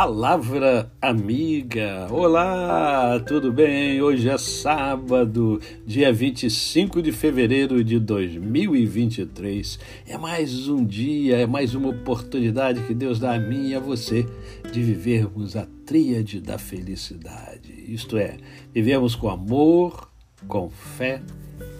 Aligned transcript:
Palavra 0.00 0.92
amiga. 1.02 2.06
Olá, 2.08 3.18
tudo 3.18 3.52
bem? 3.52 4.00
Hoje 4.00 4.28
é 4.28 4.38
sábado, 4.38 5.60
dia 5.84 6.12
25 6.12 7.02
de 7.02 7.10
fevereiro 7.10 7.82
de 7.82 7.98
2023. 7.98 9.76
É 10.06 10.16
mais 10.16 10.68
um 10.68 10.84
dia, 10.84 11.38
é 11.38 11.46
mais 11.48 11.74
uma 11.74 11.88
oportunidade 11.88 12.80
que 12.84 12.94
Deus 12.94 13.18
dá 13.18 13.34
a 13.34 13.40
mim 13.40 13.70
e 13.70 13.74
a 13.74 13.80
você 13.80 14.24
de 14.70 14.80
vivermos 14.80 15.56
a 15.56 15.66
tríade 15.84 16.40
da 16.40 16.58
felicidade. 16.58 17.72
Isto 17.92 18.16
é, 18.16 18.36
vivemos 18.72 19.16
com 19.16 19.28
amor, 19.28 20.12
com 20.46 20.70
fé 20.70 21.20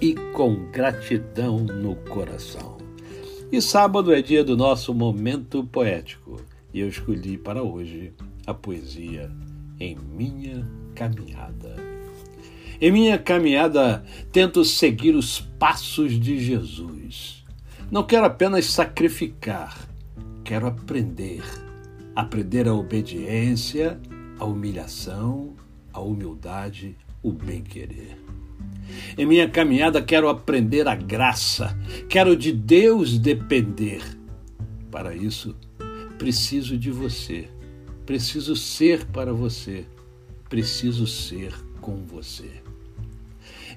e 0.01 0.15
com 0.33 0.57
gratidão 0.73 1.61
no 1.61 1.95
coração. 1.95 2.79
E 3.53 3.63
sábado 3.63 4.13
é 4.13 4.21
dia 4.21 4.43
do 4.43 4.57
nosso 4.57 4.93
momento 4.93 5.63
poético 5.63 6.43
e 6.73 6.81
eu 6.81 6.89
escolhi 6.89 7.39
para 7.39 7.63
hoje 7.63 8.13
a 8.47 8.55
poesia 8.55 9.31
Em 9.79 9.97
Minha 9.97 10.67
Caminhada. 10.95 11.77
Em 12.81 12.93
minha 12.93 13.19
caminhada, 13.19 14.05
tento 14.31 14.65
seguir 14.65 15.17
os 15.17 15.41
passos 15.41 16.13
de 16.13 16.39
Jesus. 16.39 17.45
Não 17.91 18.05
quero 18.05 18.25
apenas 18.27 18.67
sacrificar, 18.67 19.77
quero 20.45 20.69
aprender. 20.69 21.43
Aprender 22.15 22.69
a 22.69 22.75
obediência, 22.75 23.99
a 24.39 24.45
humilhação, 24.45 25.55
a 25.93 26.01
humildade, 26.01 26.97
o 27.21 27.33
bem-querer. 27.33 28.17
Em 29.17 29.27
minha 29.27 29.49
caminhada, 29.49 30.01
quero 30.01 30.29
aprender 30.29 30.87
a 30.87 30.95
graça, 30.95 31.77
quero 32.09 32.37
de 32.37 32.53
Deus 32.53 33.19
depender. 33.19 34.03
Para 34.89 35.15
isso, 35.17 35.57
preciso 36.19 36.77
de 36.77 36.91
você, 36.91 37.49
preciso 38.05 38.57
ser 38.57 39.07
para 39.07 39.33
você, 39.33 39.87
preciso 40.49 41.07
ser 41.07 41.55
com 41.81 41.97
você. 42.05 42.51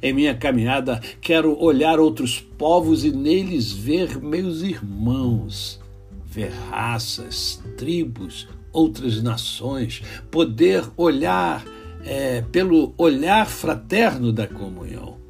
Em 0.01 0.13
minha 0.13 0.35
caminhada, 0.35 0.99
quero 1.21 1.55
olhar 1.61 1.99
outros 1.99 2.39
povos 2.39 3.05
e 3.05 3.11
neles 3.11 3.71
ver 3.71 4.19
meus 4.19 4.63
irmãos, 4.63 5.79
ver 6.25 6.51
raças, 6.69 7.61
tribos, 7.77 8.47
outras 8.73 9.21
nações, 9.21 10.01
poder 10.31 10.83
olhar 10.97 11.63
é, 12.03 12.41
pelo 12.51 12.95
olhar 12.97 13.45
fraterno 13.45 14.33
da 14.33 14.47
comunhão, 14.47 15.20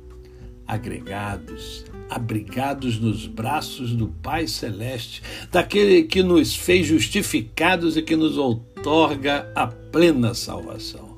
agregados, 0.72 1.84
abrigados 2.10 2.98
nos 2.98 3.28
braços 3.28 3.94
do 3.94 4.08
Pai 4.08 4.48
Celeste, 4.48 5.22
daquele 5.52 6.04
que 6.04 6.24
nos 6.24 6.56
fez 6.56 6.88
justificados 6.88 7.98
e 7.98 8.02
que 8.02 8.16
nos 8.16 8.38
outorga 8.38 9.52
a 9.54 9.68
plena 9.68 10.34
salvação. 10.34 11.18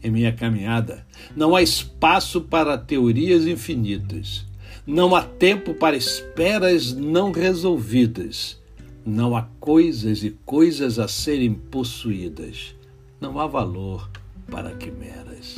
Em 0.00 0.12
minha 0.12 0.32
caminhada, 0.32 1.04
não 1.34 1.56
há 1.56 1.62
espaço 1.62 2.42
para 2.42 2.78
teorias 2.78 3.44
infinitas, 3.44 4.46
não 4.86 5.16
há 5.16 5.22
tempo 5.22 5.74
para 5.74 5.96
esperas 5.96 6.92
não 6.92 7.32
resolvidas, 7.32 8.56
não 9.04 9.36
há 9.36 9.48
coisas 9.58 10.22
e 10.22 10.30
coisas 10.46 11.00
a 11.00 11.08
serem 11.08 11.54
possuídas, 11.54 12.72
não 13.20 13.40
há 13.40 13.48
valor 13.48 14.08
para 14.48 14.76
quimeras. 14.76 15.56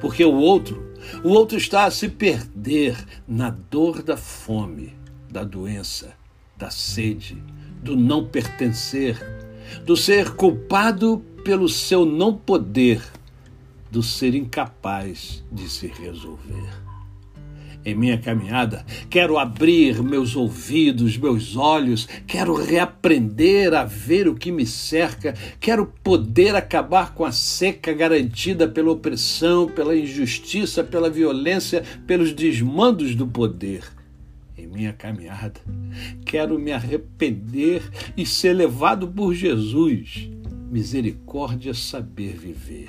Porque 0.00 0.24
o 0.24 0.34
outro 0.34 0.86
o 1.22 1.30
outro 1.30 1.56
está 1.56 1.84
a 1.84 1.90
se 1.90 2.08
perder 2.08 2.96
na 3.26 3.50
dor 3.50 4.02
da 4.02 4.16
fome, 4.16 4.94
da 5.30 5.44
doença, 5.44 6.14
da 6.56 6.70
sede, 6.70 7.42
do 7.82 7.96
não 7.96 8.26
pertencer, 8.26 9.18
do 9.84 9.96
ser 9.96 10.34
culpado 10.34 11.18
pelo 11.44 11.68
seu 11.68 12.04
não 12.04 12.36
poder, 12.36 13.02
do 13.90 14.02
ser 14.02 14.34
incapaz 14.34 15.44
de 15.50 15.68
se 15.68 15.86
resolver. 15.86 16.85
Em 17.84 17.94
minha 17.94 18.18
caminhada, 18.18 18.84
quero 19.08 19.38
abrir 19.38 20.02
meus 20.02 20.34
ouvidos, 20.34 21.16
meus 21.16 21.56
olhos, 21.56 22.08
quero 22.26 22.54
reaprender 22.54 23.72
a 23.74 23.84
ver 23.84 24.26
o 24.26 24.34
que 24.34 24.50
me 24.50 24.66
cerca, 24.66 25.34
quero 25.60 25.86
poder 26.02 26.56
acabar 26.56 27.14
com 27.14 27.24
a 27.24 27.30
seca 27.30 27.92
garantida 27.92 28.66
pela 28.66 28.90
opressão, 28.90 29.68
pela 29.68 29.96
injustiça, 29.96 30.82
pela 30.82 31.08
violência, 31.08 31.84
pelos 32.06 32.32
desmandos 32.32 33.14
do 33.14 33.26
poder. 33.26 33.84
Em 34.58 34.66
minha 34.66 34.92
caminhada, 34.92 35.60
quero 36.24 36.58
me 36.58 36.72
arrepender 36.72 37.82
e 38.16 38.26
ser 38.26 38.52
levado 38.54 39.06
por 39.06 39.34
Jesus. 39.34 40.28
Misericórdia, 40.70 41.72
saber 41.72 42.36
viver. 42.36 42.88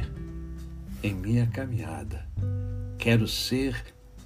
Em 1.04 1.14
minha 1.14 1.46
caminhada, 1.46 2.28
quero 2.98 3.28
ser 3.28 3.76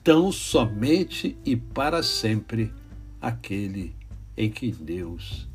tão 0.04 0.32
somente 0.32 1.38
e 1.46 1.56
para 1.56 2.02
sempre 2.02 2.74
aquele 3.22 3.96
em 4.36 4.50
que 4.50 4.72
Deus 4.72 5.48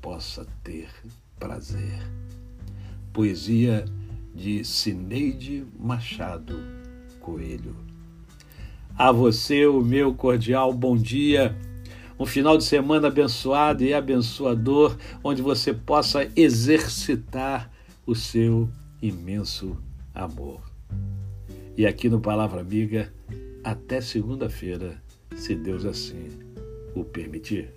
possa 0.00 0.46
ter 0.62 0.88
prazer. 1.38 2.00
Poesia 3.12 3.84
de 4.34 4.64
Cineide 4.64 5.66
Machado 5.78 6.56
Coelho. 7.20 7.74
A 8.96 9.10
você, 9.10 9.66
o 9.66 9.80
meu 9.80 10.14
cordial 10.14 10.72
bom 10.72 10.96
dia. 10.96 11.56
Um 12.18 12.26
final 12.26 12.58
de 12.58 12.64
semana 12.64 13.08
abençoado 13.08 13.84
e 13.84 13.94
abençoador, 13.94 14.96
onde 15.22 15.40
você 15.40 15.72
possa 15.72 16.28
exercitar 16.34 17.70
o 18.04 18.14
seu 18.14 18.68
imenso 19.00 19.76
amor. 20.14 20.60
E 21.76 21.86
aqui 21.86 22.08
no 22.08 22.20
Palavra 22.20 22.60
Amiga, 22.60 23.12
até 23.70 24.00
segunda-feira, 24.00 25.02
se 25.36 25.54
Deus 25.54 25.84
assim 25.84 26.30
o 26.94 27.04
permitir. 27.04 27.70